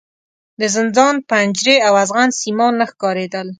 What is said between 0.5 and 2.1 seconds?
د زندان پنجرې او